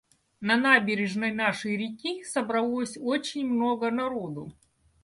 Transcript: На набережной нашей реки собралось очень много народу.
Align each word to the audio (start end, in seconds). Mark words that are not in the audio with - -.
На 0.41 0.57
набережной 0.57 1.31
нашей 1.31 1.77
реки 1.77 2.23
собралось 2.23 2.97
очень 2.99 3.47
много 3.47 3.91
народу. 3.91 4.51